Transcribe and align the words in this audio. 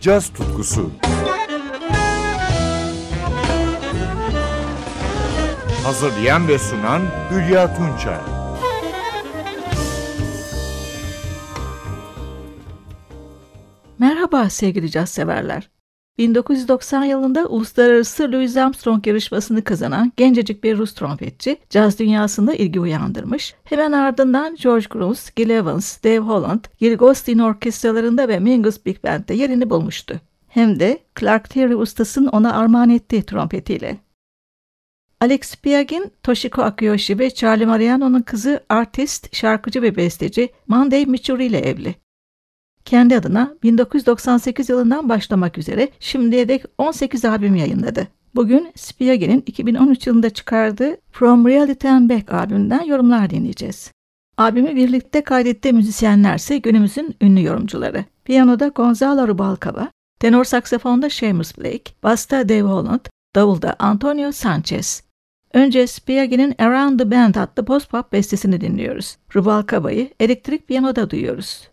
caz 0.00 0.32
tutkusu. 0.32 0.90
Hazırlayan 5.84 6.48
ve 6.48 6.58
sunan 6.58 7.02
Hülya 7.30 7.74
Tunçay. 7.76 8.18
Merhaba 13.98 14.50
sevgili 14.50 14.90
caz 14.90 15.10
severler. 15.10 15.70
1990 16.20 17.04
yılında 17.04 17.46
uluslararası 17.46 18.32
Louis 18.32 18.56
Armstrong 18.56 19.06
yarışmasını 19.06 19.64
kazanan 19.64 20.12
gencecik 20.16 20.64
bir 20.64 20.78
Rus 20.78 20.94
trompetçi 20.94 21.56
caz 21.70 21.98
dünyasında 21.98 22.54
ilgi 22.54 22.80
uyandırmış. 22.80 23.54
Hemen 23.64 23.92
ardından 23.92 24.56
George 24.56 24.86
Grunes, 24.90 25.30
Gil 25.34 25.50
Evans, 25.50 26.04
Dave 26.04 26.18
Holland, 26.18 26.64
Gil 26.78 26.96
Gostin 26.96 27.38
orkestralarında 27.38 28.28
ve 28.28 28.38
Mingus 28.38 28.86
Big 28.86 29.04
Band'de 29.04 29.34
yerini 29.34 29.70
bulmuştu. 29.70 30.20
Hem 30.48 30.80
de 30.80 30.98
Clark 31.20 31.50
Terry 31.50 31.74
ustasının 31.74 32.26
ona 32.26 32.52
armağan 32.52 32.90
ettiği 32.90 33.22
trompetiyle. 33.22 33.96
Alex 35.20 35.56
Piagin, 35.56 36.12
Toshiko 36.22 36.62
Akiyoshi 36.62 37.18
ve 37.18 37.30
Charlie 37.30 37.66
Mariano'nun 37.66 38.22
kızı 38.22 38.64
artist, 38.68 39.36
şarkıcı 39.36 39.82
ve 39.82 39.96
besteci 39.96 40.48
Monday 40.66 41.06
Michuri 41.06 41.46
ile 41.46 41.58
evli. 41.58 41.94
Kendi 42.84 43.16
adına 43.16 43.54
1998 43.62 44.68
yılından 44.68 45.08
başlamak 45.08 45.58
üzere 45.58 45.88
şimdiye 46.00 46.48
dek 46.48 46.64
18 46.78 47.24
albüm 47.24 47.54
yayınladı. 47.54 48.08
Bugün 48.34 48.72
Spiagen'in 48.76 49.42
2013 49.46 50.06
yılında 50.06 50.30
çıkardığı 50.30 50.96
From 51.12 51.46
Reality 51.46 51.88
and 51.88 52.10
Back 52.10 52.32
albümünden 52.32 52.84
yorumlar 52.84 53.30
dinleyeceğiz. 53.30 53.92
Albümü 54.36 54.76
birlikte 54.76 55.24
kaydettiği 55.24 55.74
müzisyenler 55.74 56.34
ise 56.34 56.58
günümüzün 56.58 57.16
ünlü 57.20 57.42
yorumcuları. 57.42 58.04
Piyanoda 58.24 58.68
Gonzalo 58.68 59.28
Rubalcaba, 59.28 59.88
tenor 60.20 60.44
saksafonda 60.44 61.10
Seamus 61.10 61.58
Blake, 61.58 61.92
basta 62.02 62.48
Dave 62.48 62.62
Holland, 62.62 63.00
davulda 63.34 63.76
Antonio 63.78 64.32
Sanchez. 64.32 65.02
Önce 65.54 65.86
Spiagen'in 65.86 66.54
Around 66.58 66.98
the 66.98 67.10
Bend 67.10 67.34
adlı 67.34 67.64
post-pop 67.64 68.12
bestesini 68.12 68.60
dinliyoruz. 68.60 69.16
Rubalcaba'yı 69.36 70.10
elektrik 70.20 70.68
piyanoda 70.68 71.10
duyuyoruz. 71.10 71.70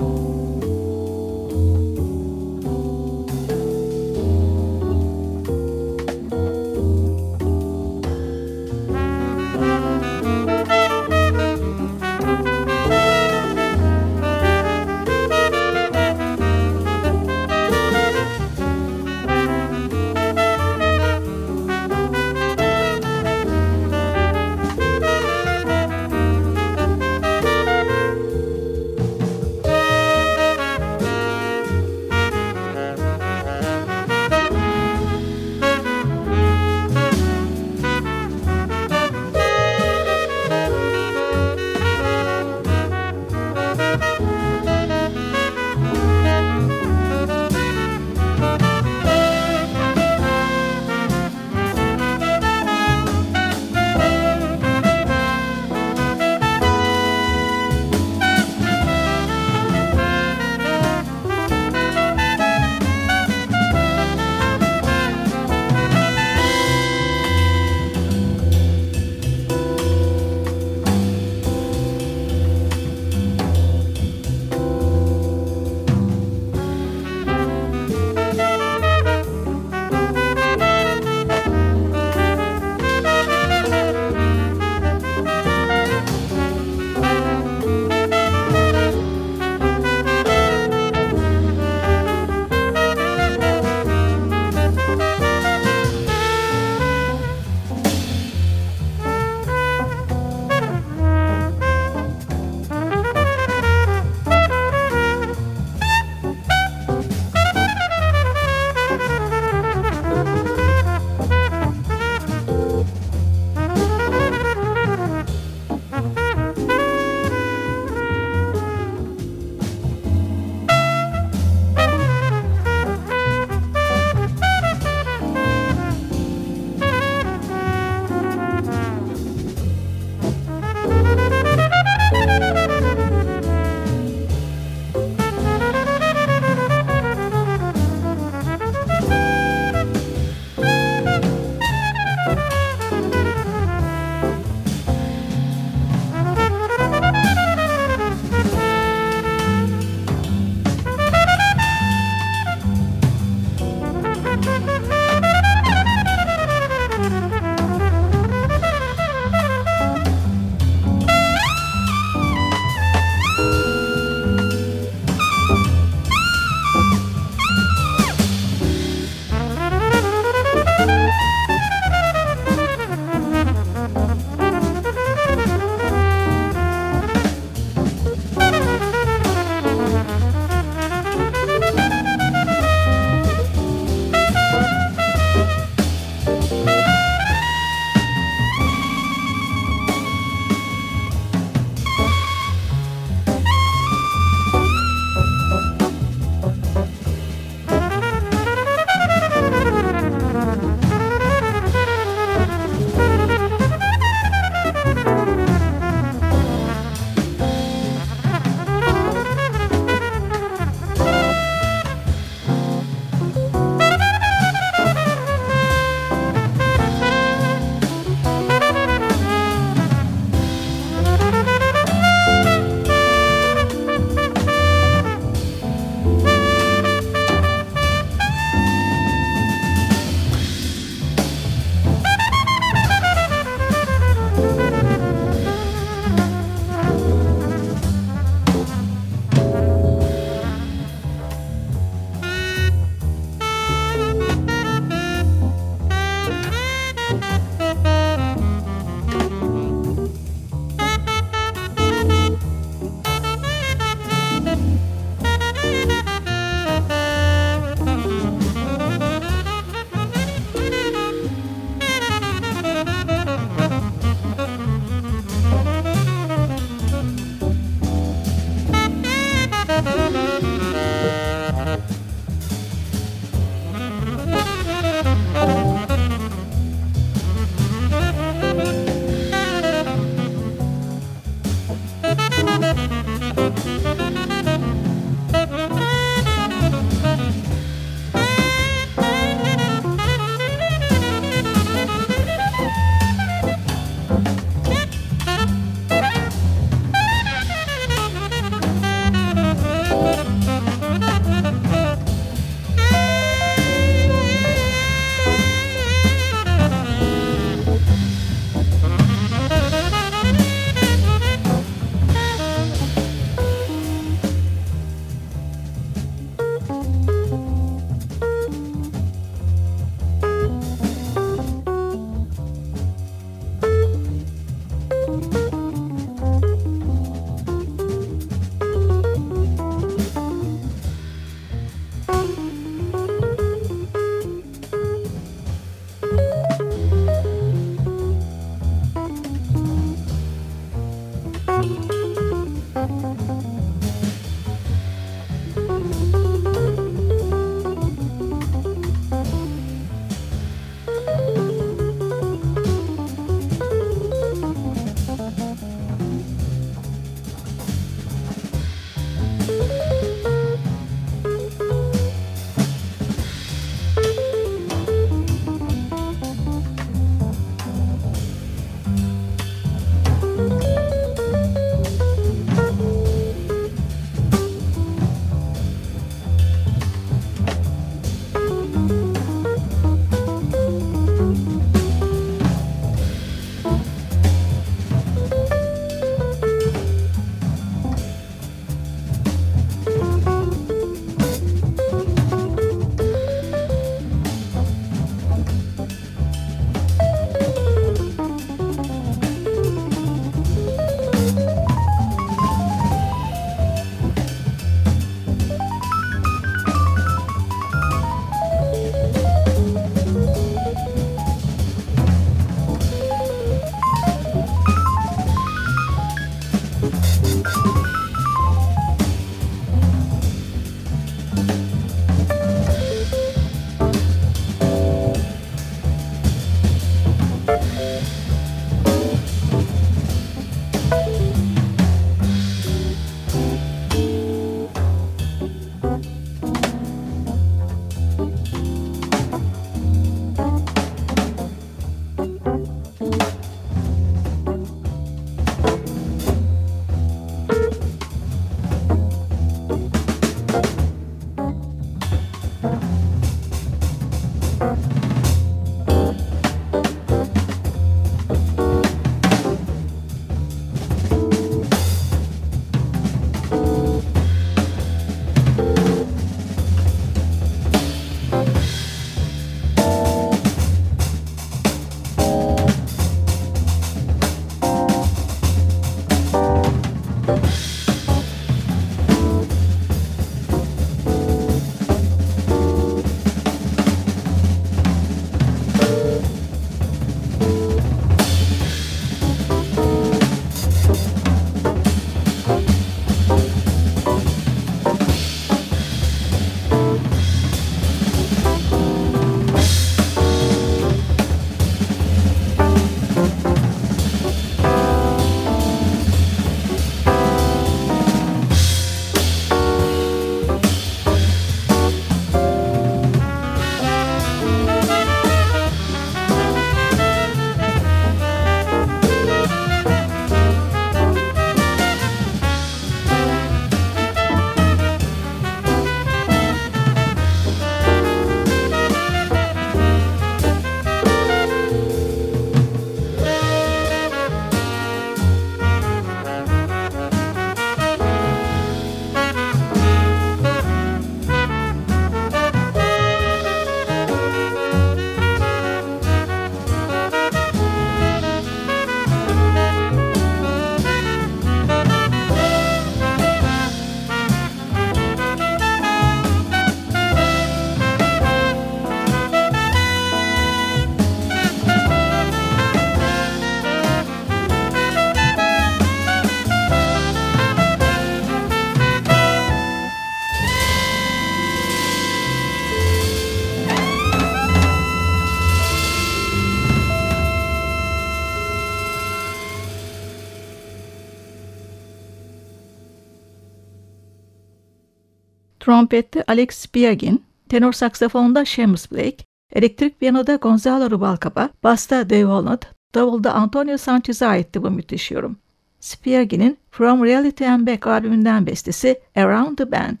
Trompette 585.72 586.24
Alex 586.26 586.58
Spiagin, 586.58 587.22
tenor 587.48 587.72
saksafonda 587.72 588.44
Seamus 588.44 588.90
Blake, 588.90 589.24
elektrik 589.52 590.00
piyanoda 590.00 590.36
Gonzalo 590.36 590.90
Rubalcaba, 590.90 591.48
basta 591.62 592.10
Dave 592.10 592.24
Holland, 592.24 592.62
davulda 592.94 593.32
Antonio 593.32 593.78
Sanchez'e 593.78 594.26
aitti 594.26 594.62
bu 594.62 594.70
müthiş 594.70 595.10
yorum. 595.10 595.36
Spiagin'in 595.80 596.58
From 596.70 597.04
Reality 597.04 597.46
and 597.46 597.66
Back 597.66 597.86
albümünden 597.86 598.46
bestesi 598.46 599.00
Around 599.16 599.56
the 599.56 599.72
Band. 599.72 600.00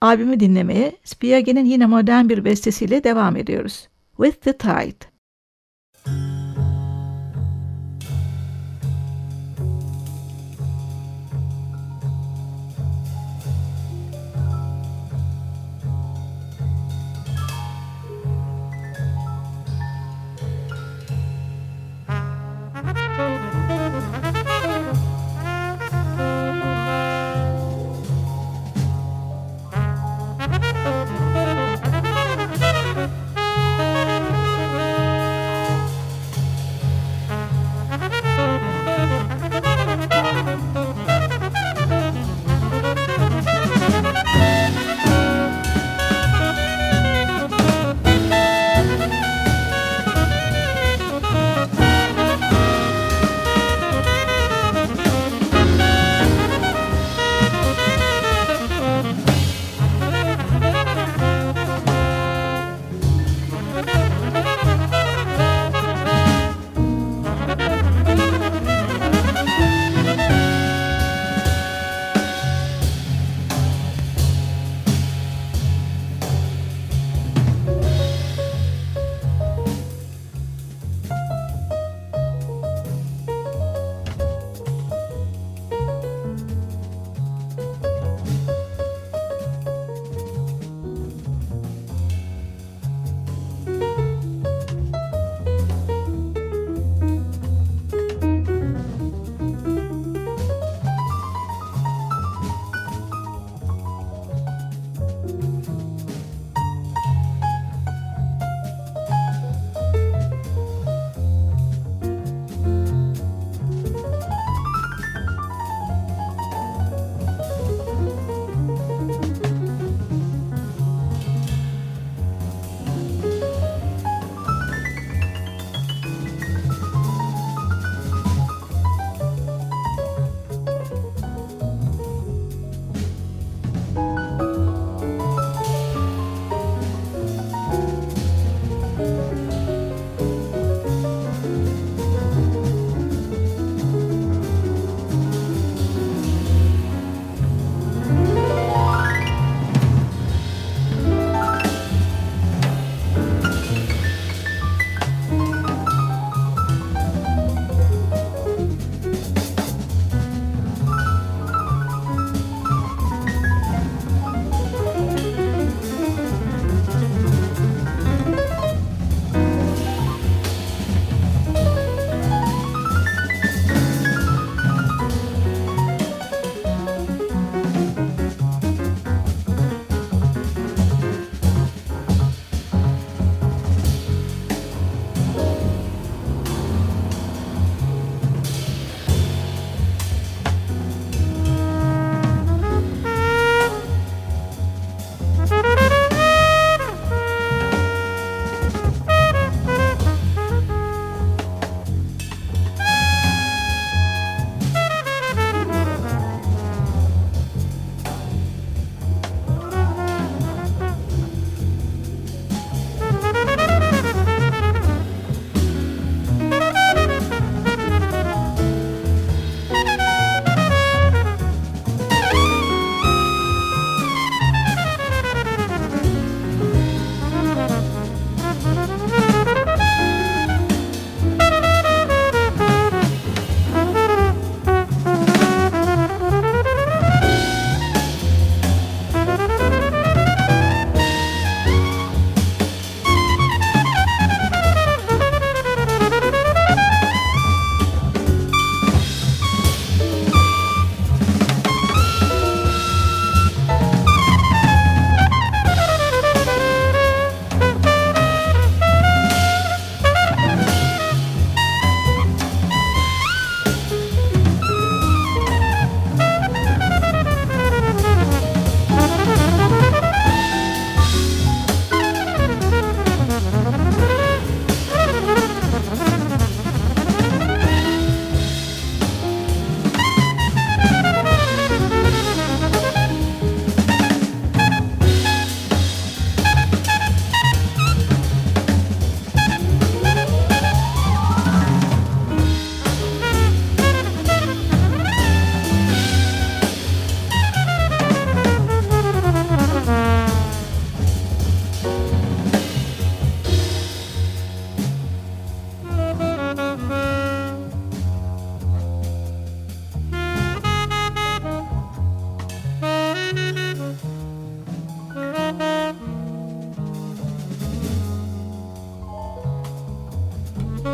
Albümü 0.00 0.40
dinlemeye 0.40 0.92
Spiagin'in 1.04 1.64
yine 1.64 1.86
modern 1.86 2.28
bir 2.28 2.44
bestesiyle 2.44 3.04
devam 3.04 3.36
ediyoruz. 3.36 3.88
With 4.16 4.40
the 4.40 4.52
Tide. 4.52 5.11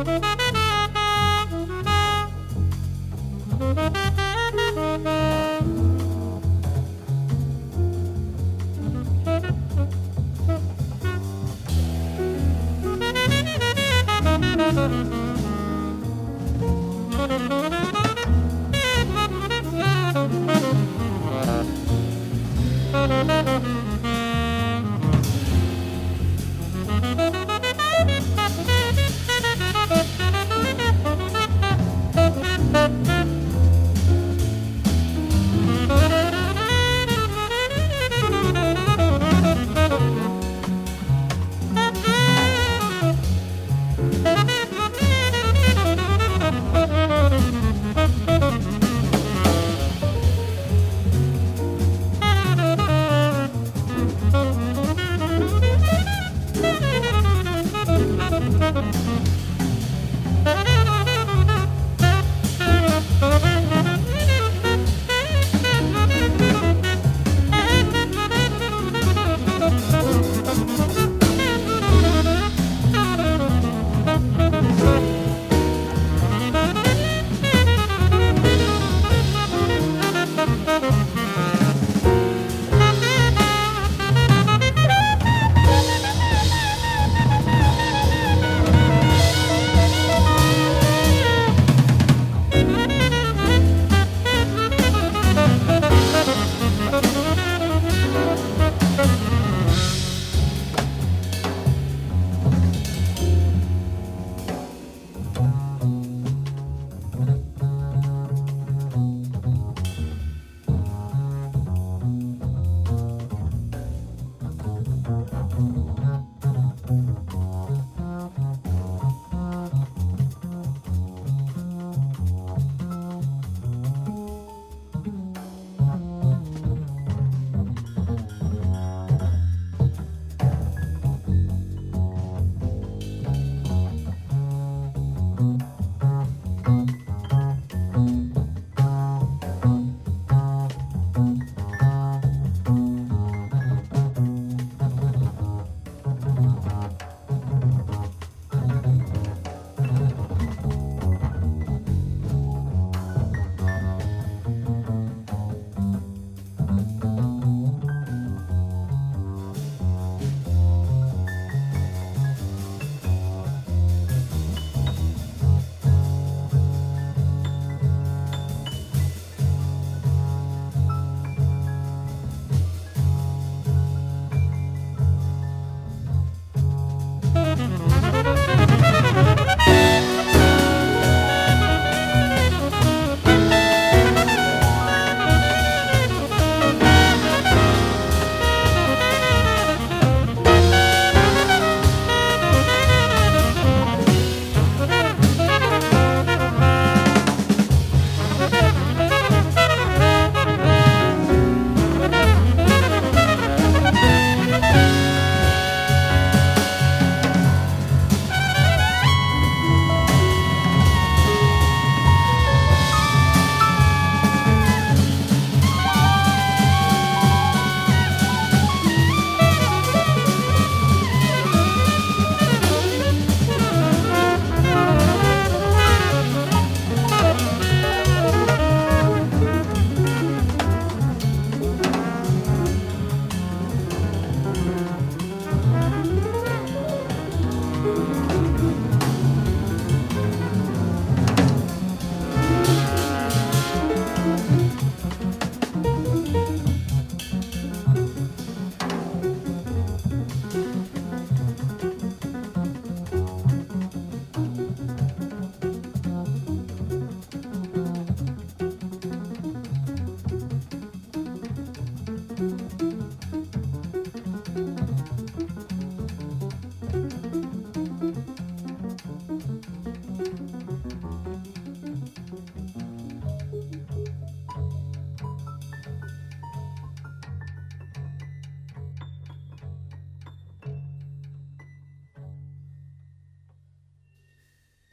Bye. 0.09 0.38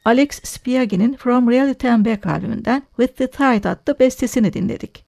Alex 0.06 0.40
Spiaghi'nin 0.44 1.16
From 1.16 1.48
Reality 1.48 1.88
and 1.88 2.06
Back 2.06 2.26
albümünden 2.26 2.82
With 2.96 3.16
the 3.16 3.26
Tide 3.26 3.68
adlı 3.68 3.98
bestesini 3.98 4.52
dinledik. 4.52 5.06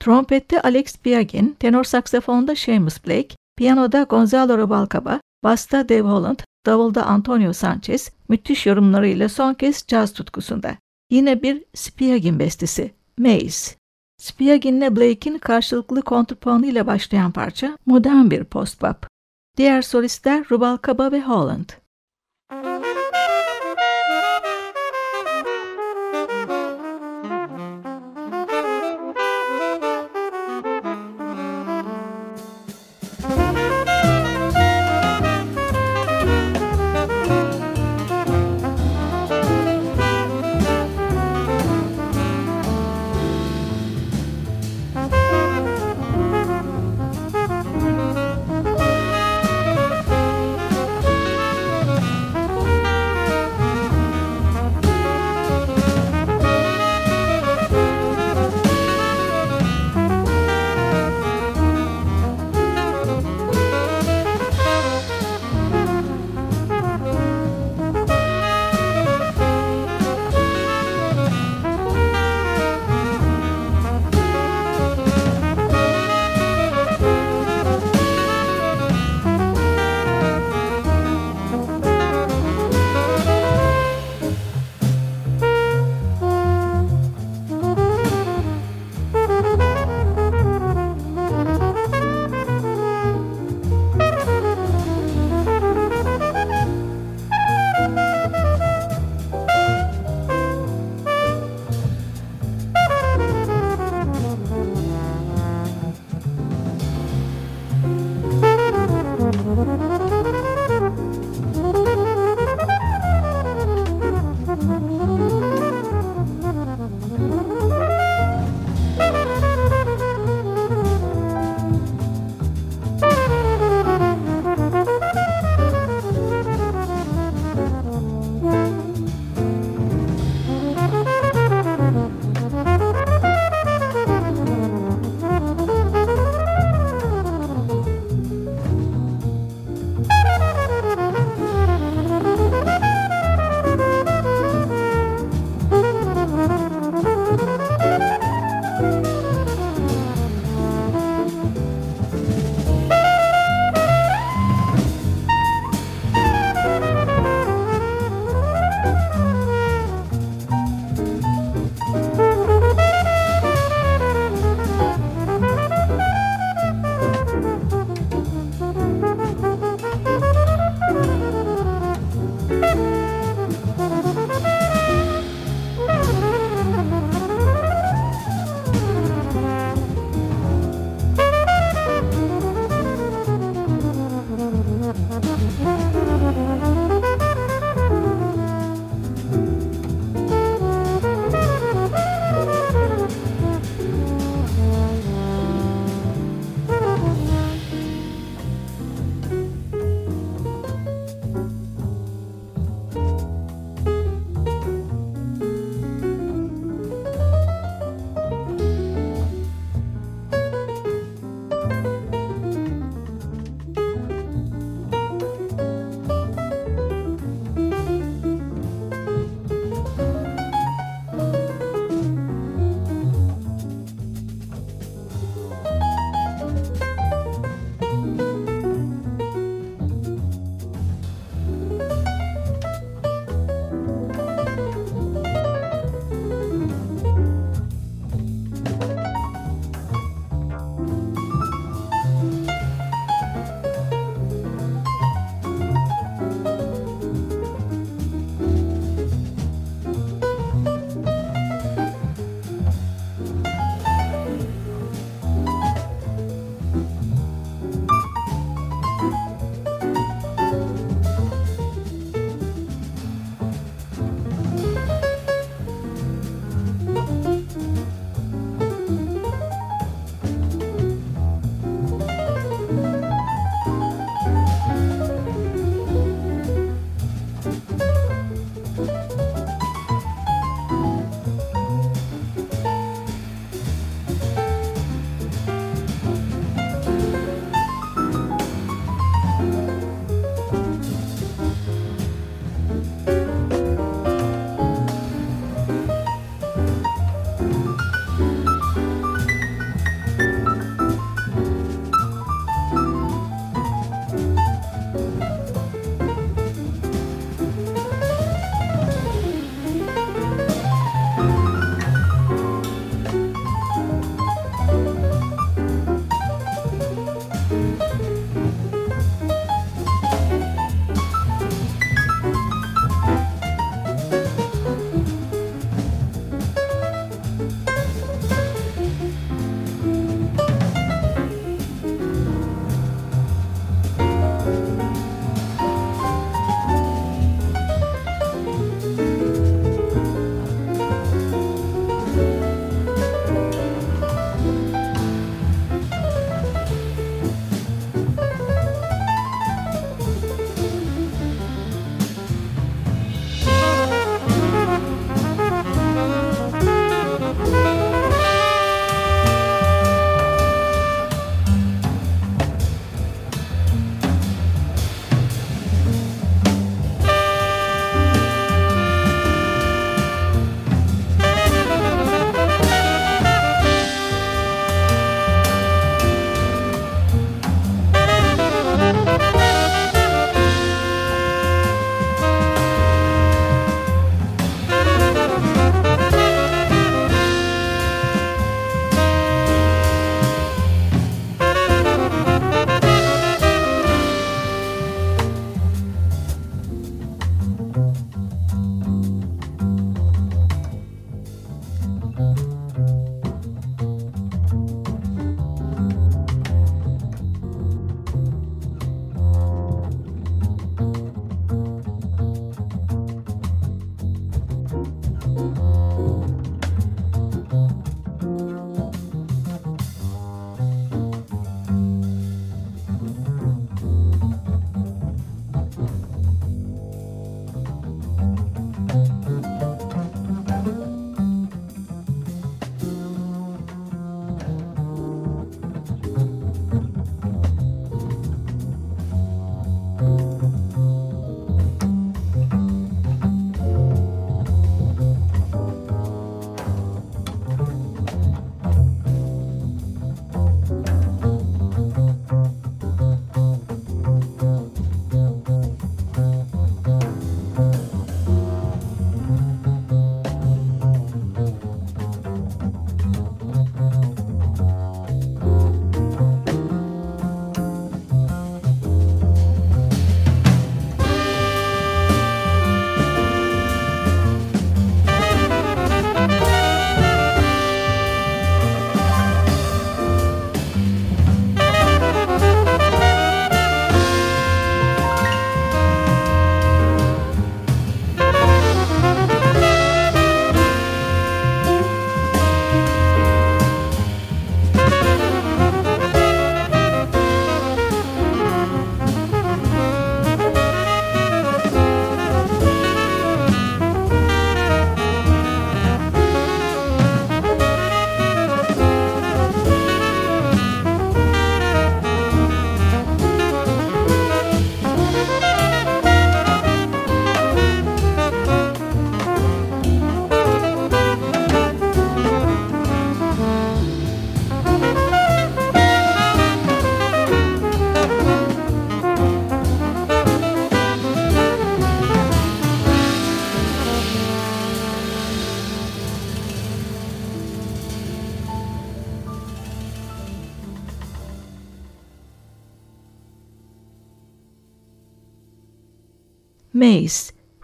Trompette 0.00 0.62
Alex 0.62 0.92
Spiaghin, 0.92 1.56
tenor 1.60 1.84
saksafonda 1.84 2.54
Seamus 2.54 3.06
Blake, 3.06 3.36
piyanoda 3.56 4.02
Gonzalo 4.02 4.58
Rubalcaba, 4.58 5.20
basta 5.44 5.88
Dave 5.88 6.00
Holland, 6.00 6.38
davulda 6.66 7.06
Antonio 7.06 7.52
Sanchez, 7.52 8.10
müthiş 8.28 8.66
yorumlarıyla 8.66 9.28
son 9.28 9.54
kez 9.54 9.84
caz 9.86 10.12
tutkusunda. 10.12 10.76
Yine 11.10 11.42
bir 11.42 11.64
Spiaghin 11.74 12.38
bestesi, 12.38 12.90
Maze. 13.18 13.76
Spiaghin'le 14.18 14.96
Blake'in 14.96 15.38
karşılıklı 15.38 16.02
kontrpuanı 16.02 16.66
ile 16.66 16.86
başlayan 16.86 17.32
parça 17.32 17.78
modern 17.86 18.30
bir 18.30 18.44
post-bop. 18.44 19.06
Diğer 19.56 19.82
solistler 19.82 20.44
Rubalcaba 20.50 21.12
ve 21.12 21.22
Holland. 21.22 21.68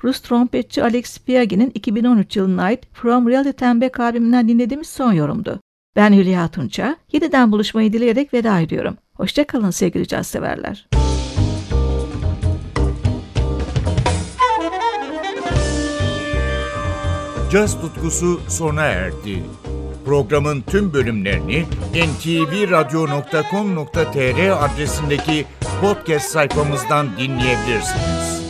Rus 0.05 0.21
trompetçi 0.21 0.83
Alex 0.83 1.07
Spiagi'nin 1.07 1.73
2013 1.75 2.37
yılına 2.37 2.63
ait 2.63 2.81
From 2.93 3.29
Reality 3.29 3.51
Tembek 3.51 4.01
albümünden 4.01 4.49
dinlediğimiz 4.49 4.89
son 4.89 5.13
yorumdu. 5.13 5.61
Ben 5.97 6.13
Hülya 6.13 6.49
Tunça, 6.49 6.97
yeniden 7.13 7.53
buluşmayı 7.53 7.93
dileyerek 7.93 8.35
veda 8.35 8.61
ediyorum. 8.61 8.97
Hoşçakalın 9.15 9.71
sevgili 9.71 10.09
caz 10.09 10.27
severler. 10.27 10.89
Caz 17.53 17.81
tutkusu 17.81 18.41
sona 18.49 18.83
erdi. 18.83 19.43
Programın 20.05 20.61
tüm 20.61 20.93
bölümlerini 20.93 21.65
ntvradio.com.tr 21.95 24.65
adresindeki 24.65 25.47
podcast 25.81 26.31
sayfamızdan 26.31 27.07
dinleyebilirsiniz. 27.19 28.44